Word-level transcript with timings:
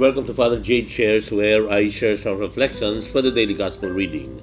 Welcome 0.00 0.24
to 0.32 0.32
Father 0.32 0.56
Jade 0.56 0.88
Shares, 0.88 1.28
where 1.28 1.68
I 1.68 1.92
share 1.92 2.16
some 2.16 2.40
reflections 2.40 3.04
for 3.04 3.20
the 3.20 3.28
daily 3.28 3.52
gospel 3.52 3.92
reading. 3.92 4.40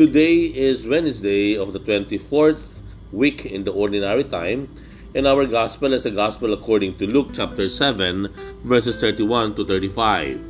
Today 0.00 0.48
is 0.48 0.88
Wednesday 0.88 1.60
of 1.60 1.76
the 1.76 1.80
24th 1.84 2.80
week 3.12 3.44
in 3.44 3.68
the 3.68 3.70
ordinary 3.70 4.24
time, 4.24 4.64
and 5.12 5.28
our 5.28 5.44
gospel 5.44 5.92
is 5.92 6.08
the 6.08 6.10
gospel 6.10 6.56
according 6.56 6.96
to 6.96 7.04
Luke 7.04 7.36
chapter 7.36 7.68
7, 7.68 8.32
verses 8.64 8.96
31 8.96 9.52
to 9.60 9.68
35. 9.68 10.40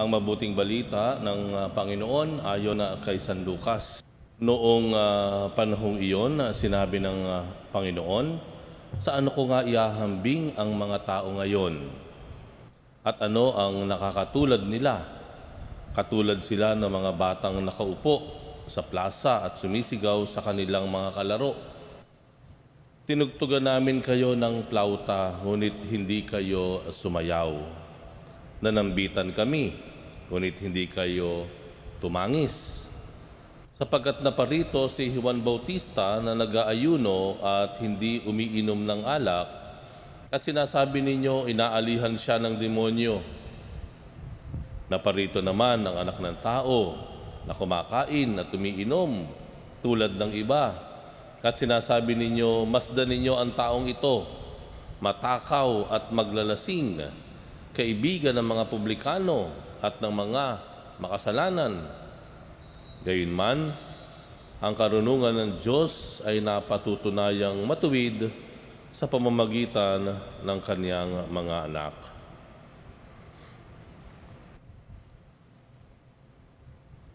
Ang 0.00 0.08
mabuting 0.08 0.56
balita 0.56 1.20
ng 1.20 1.52
uh, 1.52 1.68
Panginoon 1.76 2.40
ayon 2.48 2.80
na 2.80 2.96
kay 3.04 3.20
San 3.20 3.44
Lucas. 3.44 4.00
Noong 4.40 4.96
uh, 4.96 5.52
panahong 5.52 6.00
iyon, 6.00 6.40
sinabi 6.56 6.96
ng 6.96 7.18
uh, 7.28 7.44
Panginoon, 7.76 8.51
sa 9.00 9.16
ano 9.16 9.32
ko 9.32 9.48
nga 9.48 9.64
iahambing 9.64 10.52
ang 10.58 10.74
mga 10.76 10.98
tao 11.06 11.32
ngayon? 11.40 11.88
At 13.06 13.22
ano 13.24 13.56
ang 13.56 13.88
nakakatulad 13.88 14.66
nila? 14.68 15.00
Katulad 15.96 16.44
sila 16.44 16.76
ng 16.76 16.88
mga 16.88 17.12
batang 17.16 17.56
nakaupo 17.64 18.42
sa 18.68 18.84
plaza 18.84 19.44
at 19.46 19.56
sumisigaw 19.56 20.24
sa 20.28 20.44
kanilang 20.44 20.88
mga 20.88 21.16
kalaro. 21.16 21.52
Tinugtugan 23.08 23.66
namin 23.66 23.98
kayo 23.98 24.38
ng 24.38 24.70
plauta, 24.70 25.34
ngunit 25.42 25.74
hindi 25.90 26.22
kayo 26.22 26.86
sumayaw. 26.92 27.50
Nanambitan 28.62 29.34
kami, 29.34 29.74
ngunit 30.30 30.56
hindi 30.62 30.86
kayo 30.86 31.50
tumangis 31.98 32.81
sapagkat 33.82 34.22
naparito 34.22 34.86
si 34.86 35.10
Juan 35.10 35.42
Bautista 35.42 36.22
na 36.22 36.38
nag-aayuno 36.38 37.42
at 37.42 37.82
hindi 37.82 38.22
umiinom 38.22 38.78
ng 38.78 39.02
alak 39.02 39.48
at 40.30 40.38
sinasabi 40.38 41.02
ninyo 41.02 41.50
inaalihan 41.50 42.14
siya 42.14 42.38
ng 42.38 42.62
demonyo. 42.62 43.18
Naparito 44.86 45.42
naman 45.42 45.82
ang 45.82 45.98
anak 45.98 46.14
ng 46.14 46.38
tao 46.38 46.94
na 47.42 47.58
kumakain 47.58 48.38
at 48.38 48.54
umiinom 48.54 49.26
tulad 49.82 50.14
ng 50.14 50.30
iba. 50.30 50.78
At 51.42 51.58
sinasabi 51.58 52.14
ninyo, 52.14 52.62
masdan 52.62 53.10
ninyo 53.10 53.34
ang 53.34 53.50
taong 53.50 53.90
ito, 53.90 54.30
matakaw 55.02 55.90
at 55.90 56.14
maglalasing, 56.14 57.02
kaibigan 57.74 58.38
ng 58.38 58.46
mga 58.46 58.64
publikano 58.70 59.50
at 59.82 59.98
ng 59.98 60.14
mga 60.14 60.44
makasalanan 61.02 62.01
Gayunman, 63.02 63.74
ang 64.62 64.74
karunungan 64.78 65.34
ng 65.34 65.52
Diyos 65.58 66.22
ay 66.22 66.38
napatutunayang 66.38 67.58
matuwid 67.66 68.30
sa 68.94 69.10
pamamagitan 69.10 70.22
ng 70.46 70.58
kaniyang 70.62 71.26
mga 71.26 71.56
anak. 71.66 71.94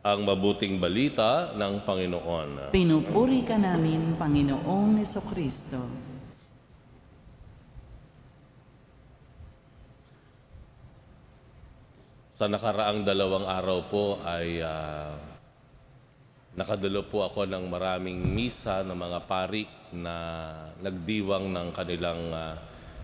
Ang 0.04 0.28
mabuting 0.28 0.76
balita 0.76 1.56
ng 1.56 1.80
Panginoon. 1.88 2.76
Pinupuri 2.76 3.48
ka 3.48 3.56
namin, 3.56 4.20
Panginoong 4.20 5.08
Kristo. 5.32 5.80
Sa 12.36 12.52
nakaraang 12.52 13.08
dalawang 13.08 13.48
araw 13.48 13.80
po 13.88 14.20
ay 14.28 14.60
uh, 14.60 15.37
Nakadalo 16.58 17.06
po 17.06 17.22
ako 17.22 17.46
ng 17.46 17.70
maraming 17.70 18.18
misa 18.18 18.82
ng 18.82 18.98
mga 18.98 19.30
pari 19.30 19.70
na 19.94 20.16
nagdiwang 20.82 21.54
ng 21.54 21.70
kanilang 21.70 22.34
uh, 22.34 22.58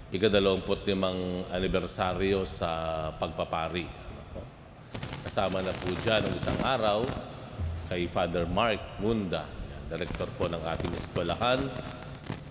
ikadalawamput 0.10 0.82
limang 0.90 1.46
anibersaryo 1.54 2.50
sa 2.50 3.14
pagpapari. 3.14 3.86
Kasama 5.22 5.62
na 5.62 5.70
po 5.70 5.94
dyan 6.02 6.26
ng 6.26 6.34
isang 6.34 6.58
araw 6.66 7.06
kay 7.94 8.10
Father 8.10 8.50
Mark 8.50 8.82
Munda, 8.98 9.46
director 9.86 10.26
po 10.34 10.50
ng 10.50 10.62
ating 10.74 10.90
eskwelahan 10.98 11.62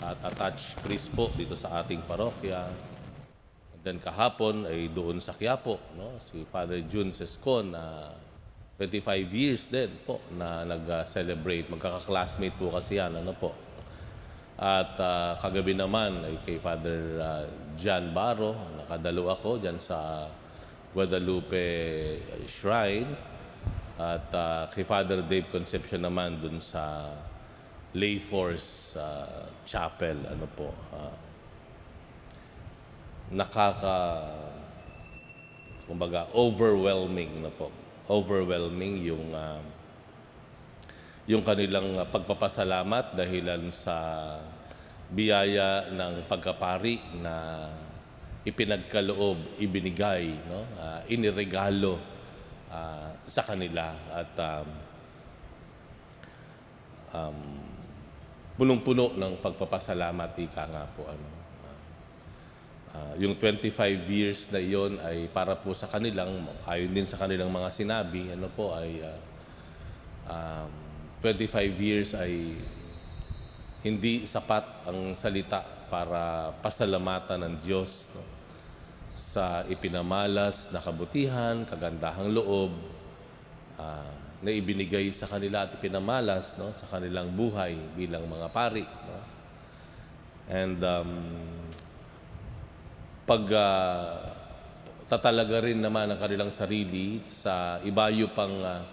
at 0.07 0.19
attached 0.23 0.79
priest 0.87 1.11
po 1.11 1.35
dito 1.35 1.59
sa 1.59 1.83
ating 1.83 2.07
parokya. 2.07 2.71
And 3.75 3.83
then 3.83 3.99
kahapon 3.99 4.71
ay 4.71 4.87
doon 4.87 5.19
sa 5.19 5.35
Quiapo, 5.35 5.83
no? 5.99 6.23
si 6.23 6.47
Father 6.47 6.79
June 6.87 7.11
Sescon 7.11 7.75
na 7.75 8.15
uh, 8.15 8.32
25 8.81 9.29
years 9.37 9.69
din 9.69 9.93
po 10.09 10.19
na 10.33 10.65
nag-celebrate. 10.65 11.69
Magkaka-classmate 11.69 12.57
po 12.57 12.73
kasi 12.73 12.97
yan. 12.97 13.13
Ano 13.21 13.37
po. 13.37 13.53
At 14.57 14.97
uh, 14.97 15.37
kagabi 15.37 15.77
naman 15.77 16.25
ay 16.25 16.41
kay 16.47 16.57
Father 16.57 17.01
uh, 17.21 17.45
John 17.77 18.15
Baro, 18.17 18.57
nakadalo 18.79 19.29
ako 19.29 19.61
dyan 19.61 19.77
sa 19.77 20.29
Guadalupe 20.97 21.67
Shrine. 22.49 23.13
At 24.01 24.29
uh, 24.33 24.65
kay 24.73 24.89
Father 24.89 25.21
Dave 25.21 25.53
Concepcion 25.53 26.01
naman 26.01 26.41
dun 26.41 26.57
sa 26.63 27.13
Lay 27.93 28.17
Force 28.17 28.97
uh, 28.97 29.53
Chapel. 29.69 30.17
Ano 30.33 30.49
po. 30.49 30.73
Uh, 30.97 31.17
nakaka 33.33 34.29
kumbaga 35.89 36.29
overwhelming 36.33 37.45
na 37.45 37.53
po 37.53 37.82
overwhelming 38.13 39.01
yung 39.01 39.33
uh, 39.33 39.65
yung 41.25 41.41
kanilang 41.41 41.97
pagpapasalamat 42.13 43.17
dahilan 43.17 43.73
sa 43.73 43.97
biyaya 45.09 45.89
ng 45.89 46.27
pagkapari 46.29 46.99
na 47.23 47.69
ipinagkaloob, 48.43 49.61
ibinigay, 49.63 50.35
no? 50.51 50.67
Uh, 50.75 51.01
iniregalo 51.07 51.97
uh, 52.69 53.09
sa 53.23 53.47
kanila 53.47 53.95
at 54.11 54.33
um, 54.35 54.69
um, 57.15 57.39
punong-puno 58.59 59.15
ng 59.15 59.39
pagpapasalamat 59.39 60.31
ika 60.43 60.65
nga 60.67 60.85
po 60.91 61.07
ano. 61.07 61.42
Yung 63.21 63.37
25 63.37 64.09
years 64.09 64.49
na 64.49 64.61
iyon 64.63 64.97
ay 65.03 65.29
para 65.29 65.53
po 65.59 65.77
sa 65.77 65.91
kanilang, 65.91 66.49
ayon 66.65 66.93
din 66.93 67.09
sa 67.09 67.21
kanilang 67.21 67.53
mga 67.53 67.69
sinabi, 67.69 68.33
ano 68.33 68.49
po 68.53 68.73
ay 68.73 69.03
uh, 69.03 69.19
um, 70.29 70.71
25 71.21 71.79
years 71.79 72.17
ay 72.19 72.57
hindi 73.83 74.27
sapat 74.27 74.87
ang 74.87 75.19
salita 75.19 75.63
para 75.91 76.55
pasalamatan 76.63 77.43
ng 77.47 77.55
Diyos 77.61 78.09
no? 78.15 78.23
sa 79.13 79.67
ipinamalas 79.69 80.73
na 80.73 80.81
kabutihan, 80.81 81.67
kagandahang 81.69 82.33
loob 82.33 82.73
uh, 83.77 84.13
na 84.43 84.51
ibinigay 84.51 85.13
sa 85.15 85.29
kanila 85.29 85.69
at 85.69 85.77
ipinamalas 85.77 86.57
no? 86.57 86.73
sa 86.73 86.89
kanilang 86.89 87.31
buhay 87.31 87.77
bilang 87.95 88.25
mga 88.25 88.49
pari. 88.51 88.87
No? 88.87 89.19
And 90.51 90.79
um, 90.83 91.11
pag 93.33 93.49
uh, 93.49 94.29
tatalaga 95.09 95.65
rin 95.65 95.81
naman 95.81 96.05
ang 96.05 96.21
kanilang 96.21 96.53
sarili 96.53 97.25
sa 97.33 97.81
ibayo 97.81 98.29
pang 98.29 98.61
uh, 98.61 98.85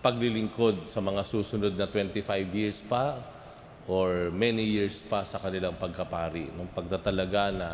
paglilingkod 0.00 0.88
sa 0.88 1.04
mga 1.04 1.20
susunod 1.20 1.76
na 1.76 1.84
25 1.84 2.24
years 2.56 2.80
pa 2.80 3.20
or 3.84 4.32
many 4.32 4.64
years 4.64 5.04
pa 5.04 5.28
sa 5.28 5.36
kanilang 5.36 5.76
pagkapari. 5.76 6.48
Nung 6.56 6.72
pagtatalaga 6.72 7.44
na 7.52 7.70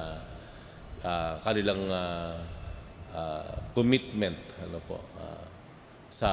uh, 1.06 1.38
kanilang 1.46 1.86
uh, 1.86 2.34
uh, 3.14 3.54
commitment 3.70 4.42
ano 4.66 4.82
po, 4.82 4.98
uh, 5.14 5.46
sa 6.10 6.30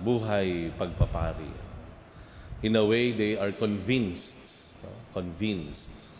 buhay 0.00 0.72
pagpapari. 0.80 1.52
In 2.64 2.72
a 2.80 2.84
way, 2.88 3.12
they 3.12 3.36
are 3.36 3.52
convinced, 3.52 4.72
no? 4.80 4.88
convinced 5.12 6.13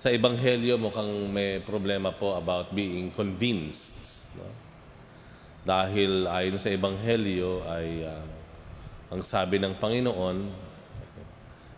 sa 0.00 0.08
Ebanghelyo 0.08 0.80
mukhang 0.80 1.28
may 1.28 1.60
problema 1.60 2.08
po 2.08 2.32
about 2.32 2.72
being 2.72 3.12
convinced. 3.12 4.32
No? 4.32 4.48
Dahil 5.60 6.24
ayon 6.24 6.56
sa 6.56 6.72
Ebanghelyo 6.72 7.68
ay 7.68 8.08
uh, 8.08 8.24
ang 9.12 9.20
sabi 9.20 9.60
ng 9.60 9.76
Panginoon 9.76 10.38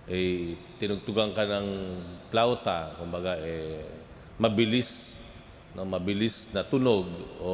ay 0.06 0.54
eh, 0.54 0.78
tinugtugan 0.78 1.34
ka 1.34 1.42
ng 1.46 1.68
plauta, 2.30 2.94
kumbaga 2.94 3.42
eh, 3.42 3.82
mabilis, 4.38 5.18
no, 5.74 5.82
mabilis 5.82 6.46
na 6.54 6.62
tunog 6.62 7.10
o 7.42 7.50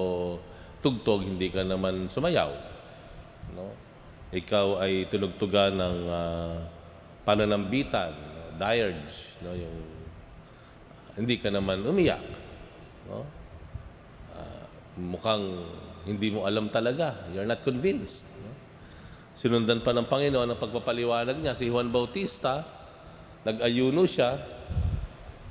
tugtog, 0.85 1.25
hindi 1.25 1.49
ka 1.49 1.65
naman 1.65 2.13
sumayaw. 2.13 2.53
No? 3.57 3.73
Ikaw 4.37 4.85
ay 4.85 5.09
tinugtugan 5.09 5.81
ng 5.81 5.99
uh, 6.13 6.57
pananambitan, 7.25 8.13
dirge, 8.61 9.41
no, 9.41 9.57
yung 9.57 9.98
hindi 11.19 11.35
ka 11.43 11.51
naman 11.51 11.83
umiyak. 11.83 12.23
No? 13.11 13.27
Uh, 14.33 14.65
mukhang 15.03 15.45
hindi 16.07 16.31
mo 16.31 16.47
alam 16.47 16.71
talaga. 16.71 17.27
You're 17.35 17.45
not 17.49 17.67
convinced. 17.67 18.31
No? 18.39 18.55
Sinundan 19.35 19.83
pa 19.83 19.91
ng 19.91 20.07
Panginoon 20.07 20.49
ang 20.55 20.61
pagpapaliwanag 20.63 21.43
niya. 21.43 21.59
Si 21.59 21.67
Juan 21.67 21.91
Bautista, 21.91 22.63
nag-ayuno 23.43 24.07
siya, 24.07 24.57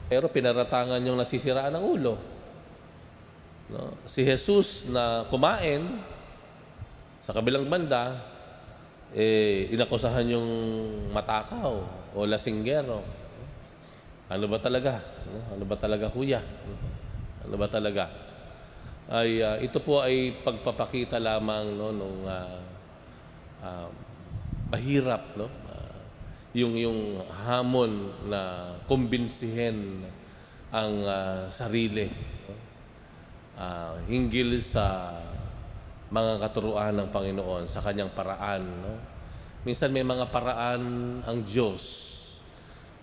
Pero 0.07 0.31
pinaratangan 0.31 1.03
yung 1.03 1.19
nasisiraan 1.19 1.75
ng 1.75 1.83
ulo. 1.83 2.15
No? 3.67 3.99
Si 4.07 4.23
Jesus 4.23 4.87
na 4.87 5.27
kumain 5.27 5.99
sa 7.19 7.35
kabilang 7.35 7.67
banda, 7.67 8.15
eh, 9.11 9.67
inakusahan 9.67 10.31
yung 10.31 10.49
matakaw 11.11 11.83
o 12.15 12.23
lasinggero. 12.23 13.03
Ano 14.27 14.51
ba 14.51 14.59
talaga? 14.59 14.99
Ano 15.55 15.63
ba 15.63 15.79
talaga 15.79 16.11
kuya? 16.11 16.43
Ano 17.47 17.55
ba 17.55 17.67
talaga? 17.71 18.11
Ay 19.07 19.39
uh, 19.39 19.55
ito 19.63 19.79
po 19.79 20.03
ay 20.03 20.35
pagpapakita 20.43 21.15
lamang 21.15 21.79
no 21.79 21.95
nung 21.95 22.27
uh, 22.27 22.59
uh, 23.63 23.87
mahirap 24.67 25.31
no 25.39 25.47
uh, 25.47 25.95
yung 26.51 26.75
yung 26.75 27.23
hamon 27.47 28.11
na 28.27 28.75
kumbinsihin 28.83 30.03
ang 30.75 31.07
uh, 31.07 31.47
sarili 31.47 32.11
no? 32.51 32.55
uh, 33.55 33.95
hinggil 34.11 34.59
sa 34.59 35.15
mga 36.11 36.43
katuruan 36.43 36.99
ng 36.99 37.07
Panginoon 37.15 37.63
sa 37.63 37.79
kanyang 37.79 38.11
paraan. 38.11 38.59
No? 38.59 38.91
Minsan 39.63 39.95
may 39.95 40.03
mga 40.03 40.27
paraan 40.27 40.83
ang 41.23 41.39
Diyos 41.47 42.16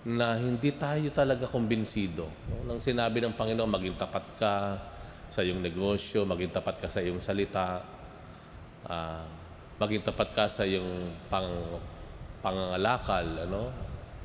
na 0.04 0.36
hindi 0.36 0.68
tayo 0.76 1.08
talaga 1.08 1.48
kumbinsido. 1.48 2.28
Nang 2.68 2.76
sinabi 2.76 3.24
ng 3.24 3.32
Panginoon, 3.32 3.72
maging 3.72 3.96
tapat 3.96 4.24
ka 4.36 4.76
sa 5.32 5.40
iyong 5.40 5.64
negosyo, 5.64 6.28
maging 6.28 6.52
tapat 6.52 6.76
ka 6.76 6.92
sa 6.92 7.00
iyong 7.00 7.24
salita, 7.24 7.80
uh, 8.84 9.24
maging 9.80 10.04
tapat 10.04 10.28
ka 10.36 10.44
sa 10.44 10.68
iyong 10.68 11.08
pang, 11.32 11.80
pangangalakal, 12.44 13.48
ano? 13.48 13.72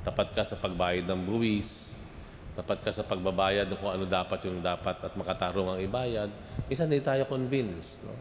tapat 0.03 0.35
ka 0.35 0.43
sa 0.43 0.59
pagbayad 0.59 1.07
ng 1.07 1.21
buwis, 1.23 1.95
tapat 2.59 2.83
ka 2.83 2.91
sa 2.91 3.07
pagbabayad 3.07 3.71
ng 3.71 3.79
kung 3.79 3.91
ano 3.95 4.03
dapat 4.03 4.39
yung 4.47 4.59
dapat 4.59 4.99
at 4.99 5.13
makatarong 5.15 5.75
ang 5.75 5.79
ibayad, 5.79 6.27
minsan 6.67 6.91
hindi 6.91 6.99
tayo 6.99 7.23
convinced. 7.23 8.03
No? 8.03 8.15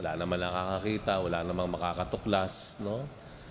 Wala 0.00 0.16
naman 0.16 0.40
nakakakita, 0.40 1.20
wala 1.20 1.44
namang 1.44 1.68
makakatuklas, 1.76 2.80
no? 2.80 3.04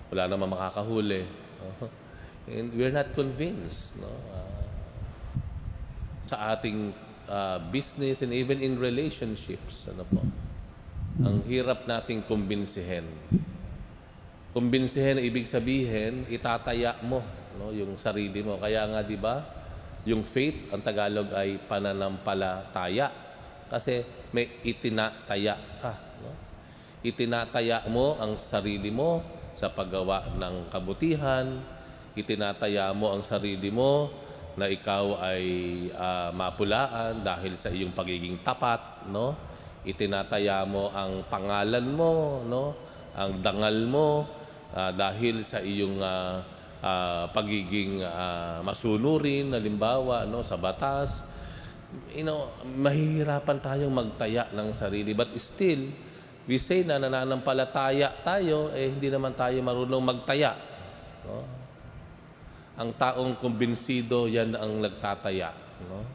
Wala 0.09 0.25
namang 0.25 0.50
makakahuli. 0.50 1.29
No? 1.61 2.06
And 2.47 2.71
we're 2.71 2.94
not 2.95 3.11
convinced, 3.11 3.99
no? 3.99 4.07
Uh, 4.07 4.63
sa 6.23 6.55
ating 6.55 6.91
uh, 7.27 7.59
business 7.71 8.23
and 8.23 8.31
even 8.31 8.59
in 8.63 8.79
relationships, 8.79 9.88
ano 9.91 10.03
po? 10.07 10.23
Ang 11.23 11.44
hirap 11.47 11.88
nating 11.88 12.23
kumbinsihin. 12.23 13.07
Kumbinsihin, 14.55 15.19
ibig 15.19 15.47
sabihin, 15.47 16.27
itataya 16.31 16.99
mo 17.03 17.23
no, 17.57 17.73
yung 17.73 17.99
sarili 17.99 18.44
mo. 18.45 18.55
Kaya 18.59 18.85
nga, 18.85 19.01
di 19.01 19.17
ba, 19.17 19.43
yung 20.07 20.23
faith, 20.23 20.71
ang 20.71 20.79
Tagalog 20.79 21.33
ay 21.35 21.59
pananampalataya. 21.67 23.11
Kasi 23.67 24.05
may 24.31 24.61
itinataya 24.63 25.57
ka 25.81 26.07
itinataya 27.05 27.85
mo 27.88 28.17
ang 28.17 28.35
sarili 28.35 28.89
mo 28.89 29.21
sa 29.55 29.69
paggawa 29.69 30.33
ng 30.38 30.69
kabutihan, 30.69 31.61
itinataya 32.17 32.89
mo 32.97 33.13
ang 33.13 33.21
sarili 33.21 33.69
mo 33.69 34.09
na 34.57 34.65
ikaw 34.65 35.21
ay 35.21 35.45
uh, 35.93 36.33
mapulaan 36.33 37.21
dahil 37.21 37.53
sa 37.53 37.69
iyong 37.69 37.93
pagiging 37.93 38.41
tapat, 38.41 39.05
no? 39.05 39.37
Itinataya 39.85 40.65
mo 40.65 40.89
ang 40.89 41.21
pangalan 41.29 41.85
mo, 41.85 42.41
no? 42.41 42.73
Ang 43.13 43.45
dangal 43.45 43.85
mo 43.85 44.25
uh, 44.73 44.89
dahil 44.89 45.45
sa 45.45 45.61
iyong 45.61 46.01
uh, 46.01 46.41
uh, 46.81 47.29
pagiging 47.29 48.01
uh, 48.01 48.65
masunurin, 48.65 49.53
halimbawa, 49.53 50.25
no, 50.25 50.41
sa 50.41 50.57
batas. 50.57 51.21
You 52.11 52.25
know, 52.25 52.51
mahihirapan 52.65 53.61
tayong 53.61 53.93
magtaya 53.93 54.49
ng 54.51 54.75
sarili 54.75 55.15
but 55.15 55.31
still 55.39 55.87
we 56.49 56.57
say 56.57 56.81
na 56.81 56.97
nananampalataya 56.97 58.09
tayo, 58.25 58.73
eh 58.73 58.89
hindi 58.89 59.07
naman 59.11 59.37
tayo 59.37 59.59
marunong 59.61 60.03
magtaya. 60.03 60.55
No? 61.27 61.56
Ang 62.77 62.94
taong 62.94 63.33
kumbinsido, 63.41 64.29
yan 64.29 64.53
ang 64.53 64.77
nagtataya. 64.77 65.50
No? 65.89 66.06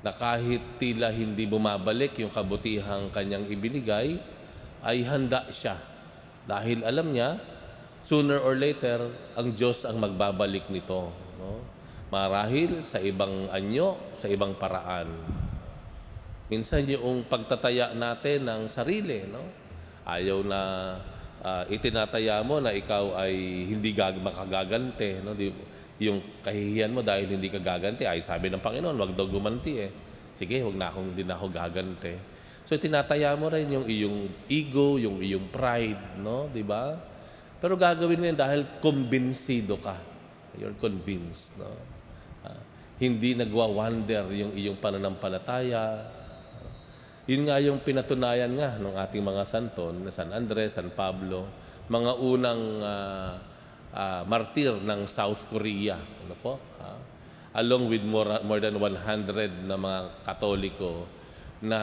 Na 0.00 0.12
kahit 0.12 0.80
tila 0.80 1.12
hindi 1.12 1.44
bumabalik 1.44 2.16
yung 2.24 2.32
kabutihang 2.32 3.12
kanyang 3.12 3.44
ibinigay, 3.52 4.16
ay 4.80 5.04
handa 5.04 5.44
siya. 5.52 5.76
Dahil 6.48 6.84
alam 6.84 7.12
niya, 7.12 7.40
sooner 8.04 8.40
or 8.40 8.56
later, 8.56 9.12
ang 9.36 9.52
Diyos 9.52 9.84
ang 9.84 10.00
magbabalik 10.00 10.72
nito. 10.72 11.12
No? 11.40 11.60
Marahil 12.08 12.84
sa 12.84 13.00
ibang 13.00 13.48
anyo, 13.52 13.96
sa 14.16 14.28
ibang 14.28 14.56
paraan. 14.56 15.08
Minsan 16.52 16.84
yung 16.84 17.24
pagtataya 17.24 17.96
natin 17.96 18.44
ng 18.44 18.62
sarili, 18.68 19.24
no? 19.24 19.40
Ayaw 20.04 20.44
na 20.44 20.60
uh, 21.40 21.64
itinataya 21.72 22.44
mo 22.44 22.60
na 22.60 22.76
ikaw 22.76 23.16
ay 23.16 23.64
hindi 23.68 23.96
gag 23.96 24.20
makagagante, 24.20 25.24
no? 25.24 25.32
Di, 25.32 25.48
yung 26.02 26.18
kahihiyan 26.42 26.90
mo 26.90 27.00
dahil 27.00 27.30
hindi 27.30 27.46
ka 27.50 27.62
gagante, 27.62 28.02
ay 28.06 28.18
sabi 28.18 28.50
ng 28.50 28.62
Panginoon, 28.62 28.98
wag 28.98 29.12
daw 29.14 29.26
gumanti 29.30 29.78
eh. 29.78 29.90
Sige, 30.34 30.62
wag 30.66 30.74
na 30.74 30.90
akong 30.90 31.14
na 31.14 31.34
ako 31.38 31.46
gagante. 31.54 32.18
So 32.64 32.74
tinataya 32.80 33.36
mo 33.36 33.52
rin 33.52 33.68
yung 33.70 33.86
iyong 33.86 34.18
ego, 34.48 34.96
yung 34.96 35.20
iyong 35.20 35.52
pride, 35.52 36.18
no? 36.18 36.48
'Di 36.48 36.64
ba? 36.64 36.96
Pero 37.60 37.76
gagawin 37.76 38.18
mo 38.18 38.24
'yan 38.24 38.40
dahil 38.40 38.60
kumbinsido 38.80 39.76
ka. 39.78 40.00
You're 40.56 40.74
convinced, 40.80 41.60
no? 41.60 41.70
Uh, 42.40 42.62
hindi 42.98 43.36
nagwa-wonder 43.36 44.32
yung 44.32 44.56
iyong 44.56 44.80
pananampalataya, 44.80 46.08
yun 47.24 47.48
nga 47.48 47.56
yung 47.56 47.80
pinatunayan 47.80 48.52
nga 48.52 48.76
ng 48.76 48.96
ating 49.00 49.24
mga 49.24 49.42
santon, 49.48 50.04
San 50.12 50.28
Andres, 50.28 50.76
San 50.76 50.92
Pablo, 50.92 51.48
mga 51.88 52.12
unang 52.20 52.62
uh, 52.84 53.32
uh, 53.94 54.22
martir 54.26 54.74
ng 54.74 55.06
South 55.06 55.46
Korea. 55.48 55.96
Ano 55.96 56.34
po? 56.42 56.58
Uh, 56.82 56.98
along 57.54 57.86
with 57.86 58.02
more, 58.02 58.42
more 58.42 58.58
than 58.58 58.76
100 58.76 59.64
na 59.64 59.78
mga 59.78 60.00
Katoliko 60.26 61.06
na 61.64 61.80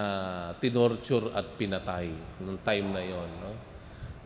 tinorture 0.61 1.33
at 1.33 1.57
pinatay 1.57 2.11
nung 2.43 2.59
time 2.61 2.87
na 2.91 3.01
yon. 3.01 3.29
No? 3.41 3.51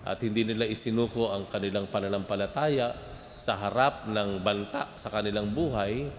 At 0.04 0.20
hindi 0.20 0.44
nila 0.44 0.68
isinuko 0.68 1.32
ang 1.32 1.48
kanilang 1.48 1.88
pananampalataya 1.88 2.92
sa 3.39 3.56
harap 3.56 4.10
ng 4.10 4.42
banta 4.44 4.92
sa 5.00 5.08
kanilang 5.13 5.54
buhay, 5.54 6.10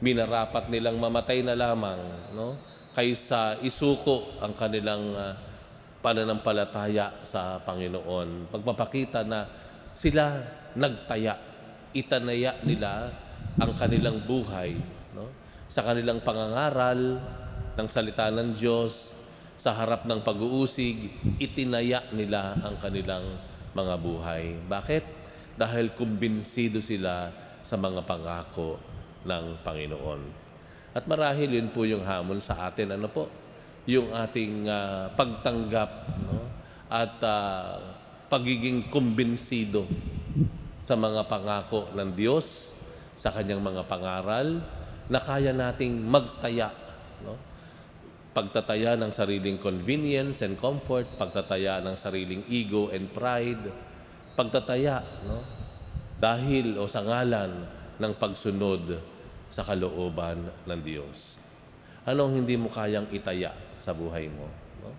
minarapat 0.00 0.72
nilang 0.72 0.96
mamatay 0.96 1.44
na 1.44 1.52
lamang. 1.52 2.00
No? 2.32 2.56
kaysa 2.96 3.60
isuko 3.60 4.40
ang 4.40 4.56
kanilang 4.56 5.12
uh, 5.12 5.36
pananampalataya 6.00 7.20
sa 7.20 7.60
Panginoon. 7.60 8.48
Pagpapakita 8.48 9.20
na 9.20 9.44
sila 9.92 10.40
nagtaya, 10.76 11.40
itanaya 11.96 12.60
nila 12.60 13.08
ang 13.56 13.72
kanilang 13.72 14.20
buhay 14.28 14.76
no? 15.16 15.32
sa 15.66 15.80
kanilang 15.80 16.20
pangangaral 16.20 17.16
ng 17.76 17.88
salita 17.88 18.28
ng 18.28 18.52
Diyos, 18.52 19.16
sa 19.56 19.72
harap 19.72 20.04
ng 20.04 20.20
pag-uusig, 20.20 21.08
itinaya 21.40 22.04
nila 22.12 22.60
ang 22.60 22.76
kanilang 22.76 23.40
mga 23.72 23.94
buhay. 23.96 24.52
Bakit? 24.68 25.04
Dahil 25.56 25.96
kumbinsido 25.96 26.84
sila 26.84 27.32
sa 27.64 27.80
mga 27.80 28.04
pangako 28.04 28.76
ng 29.24 29.64
Panginoon. 29.64 30.20
At 30.92 31.08
marahil 31.08 31.56
yun 31.56 31.72
po 31.72 31.88
yung 31.88 32.04
hamon 32.04 32.40
sa 32.40 32.68
atin. 32.68 33.00
Ano 33.00 33.08
po? 33.08 33.32
Yung 33.88 34.12
ating 34.12 34.68
uh, 34.68 35.12
pagtanggap 35.16 35.90
no? 36.28 36.44
at 36.92 37.16
uh, 37.24 37.80
pagiging 38.28 38.92
kumbinsido 38.92 39.88
sa 40.86 40.94
mga 40.94 41.26
pangako 41.26 41.90
ng 41.98 42.14
Diyos, 42.14 42.70
sa 43.18 43.34
kanyang 43.34 43.58
mga 43.58 43.90
pangaral, 43.90 44.62
na 45.10 45.18
kaya 45.18 45.50
nating 45.50 45.98
magtaya. 45.98 46.70
No? 47.26 47.34
Pagtataya 48.30 48.94
ng 48.94 49.10
sariling 49.10 49.58
convenience 49.58 50.46
and 50.46 50.54
comfort, 50.54 51.10
pagtataya 51.18 51.82
ng 51.82 51.98
sariling 51.98 52.46
ego 52.46 52.94
and 52.94 53.10
pride, 53.10 53.66
pagtataya 54.38 55.02
no? 55.26 55.42
dahil 56.22 56.78
o 56.78 56.86
sa 56.86 57.02
ngalan 57.02 57.66
ng 57.98 58.12
pagsunod 58.14 59.02
sa 59.50 59.66
kalooban 59.66 60.38
ng 60.70 60.80
Diyos. 60.86 61.42
Anong 62.06 62.46
hindi 62.46 62.54
mo 62.54 62.70
kayang 62.70 63.10
itaya 63.10 63.50
sa 63.82 63.90
buhay 63.90 64.30
mo? 64.30 64.46
No? 64.86 64.94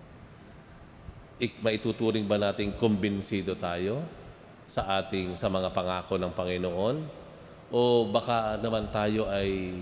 Ik, 1.40 1.64
maituturing 1.64 2.28
ba 2.28 2.36
nating 2.36 2.76
kumbinsido 2.76 3.56
tayo 3.56 4.17
sa 4.68 5.00
ating 5.00 5.32
sa 5.34 5.48
mga 5.48 5.72
pangako 5.72 6.20
ng 6.20 6.32
Panginoon? 6.36 6.96
O 7.72 8.06
baka 8.12 8.60
naman 8.60 8.92
tayo 8.92 9.24
ay 9.26 9.80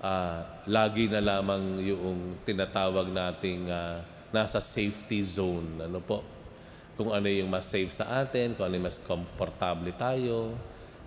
uh, 0.00 0.40
lagi 0.68 1.08
na 1.08 1.24
lamang 1.24 1.80
yung 1.80 2.36
tinatawag 2.44 3.08
nating 3.08 3.72
uh, 3.72 4.04
nasa 4.30 4.60
safety 4.60 5.24
zone. 5.24 5.80
Ano 5.80 5.98
po? 6.04 6.20
Kung 6.96 7.12
ano 7.12 7.28
yung 7.28 7.48
mas 7.48 7.68
safe 7.68 7.92
sa 7.92 8.24
atin, 8.24 8.56
kung 8.56 8.68
ano 8.68 8.74
yung 8.80 8.86
mas 8.88 9.00
komportable 9.00 9.92
tayo, 9.96 10.56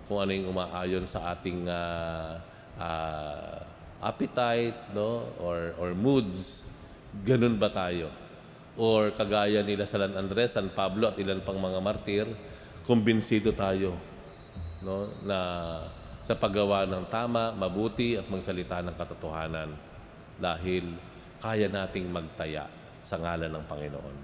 kung 0.06 0.22
ano 0.22 0.30
yung 0.34 0.50
umaayon 0.50 1.06
sa 1.06 1.34
ating 1.34 1.66
uh, 1.66 2.38
ah, 2.78 3.62
appetite, 4.02 4.94
no? 4.94 5.26
Or, 5.42 5.74
or 5.78 5.90
moods. 5.94 6.62
Ganun 7.26 7.58
ba 7.58 7.70
tayo? 7.70 8.10
Or 8.78 9.10
kagaya 9.12 9.66
nila 9.66 9.82
sa 9.84 9.98
San 9.98 10.14
Andres, 10.14 10.54
San 10.54 10.70
Pablo 10.70 11.10
at 11.10 11.18
ilan 11.18 11.42
pang 11.42 11.58
mga 11.58 11.78
martir, 11.82 12.26
kumbinsido 12.90 13.54
tayo 13.54 13.94
no, 14.82 15.06
na 15.22 15.38
sa 16.26 16.34
paggawa 16.34 16.82
ng 16.90 17.06
tama, 17.06 17.54
mabuti 17.54 18.18
at 18.18 18.26
magsalita 18.26 18.82
ng 18.82 18.98
katotohanan 18.98 19.78
dahil 20.42 20.98
kaya 21.38 21.70
nating 21.70 22.10
magtaya 22.10 22.66
sa 23.06 23.14
ngalan 23.14 23.46
ng 23.46 23.64
Panginoon. 23.70 24.16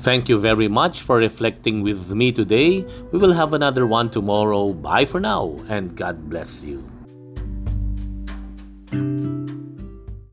Thank 0.00 0.32
you 0.32 0.40
very 0.40 0.66
much 0.66 1.04
for 1.04 1.20
reflecting 1.20 1.84
with 1.84 2.08
me 2.16 2.32
today. 2.32 2.88
We 3.12 3.20
will 3.20 3.36
have 3.36 3.52
another 3.52 3.84
one 3.84 4.08
tomorrow. 4.08 4.72
Bye 4.72 5.04
for 5.04 5.20
now, 5.20 5.60
and 5.68 5.92
God 5.92 6.32
bless 6.32 6.64
you. 6.64 6.89